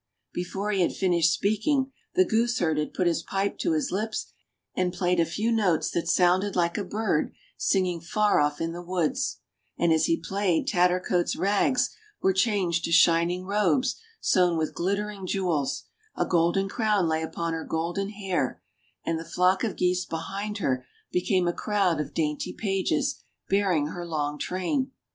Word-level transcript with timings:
Before 0.33 0.71
he 0.71 0.81
had 0.81 0.95
finished 0.95 1.31
speaking 1.31 1.91
the 2.15 2.25
gooseherd 2.25 2.79
had 2.79 2.91
put 2.95 3.05
his 3.05 3.21
pipe 3.21 3.59
to 3.59 3.73
his 3.73 3.91
lips 3.91 4.31
and 4.73 4.91
played 4.91 5.19
a 5.19 5.25
few 5.25 5.51
notes 5.51 5.91
that 5.91 6.07
sounded 6.07 6.55
like 6.55 6.75
a 6.75 6.83
bird 6.83 7.31
singing 7.55 8.01
far 8.01 8.39
off 8.39 8.59
in 8.59 8.71
the 8.73 8.81
woods; 8.81 9.41
and 9.77 9.93
as 9.93 10.05
he 10.07 10.17
played 10.19 10.65
Tatter 10.67 10.99
coats' 10.99 11.35
rags 11.35 11.95
were 12.19 12.33
changed 12.33 12.83
to 12.85 12.91
shining 12.91 13.45
robes 13.45 14.01
sewn 14.19 14.57
with 14.57 14.73
glittering 14.73 15.27
jewels, 15.27 15.83
a 16.15 16.25
golden 16.25 16.67
crown 16.67 17.07
lay 17.07 17.21
upon 17.21 17.53
her 17.53 17.63
golden 17.63 18.09
hair, 18.09 18.59
and 19.05 19.19
the 19.19 19.23
flock 19.23 19.63
of 19.63 19.75
geese 19.75 20.05
behind 20.05 20.57
her 20.57 20.83
became 21.11 21.47
a 21.47 21.53
crowd 21.53 22.01
of 22.01 22.15
dainty 22.15 22.53
pages, 22.53 23.21
bearing 23.49 23.89
her 23.89 24.03
long 24.07 24.39
train. 24.39 24.89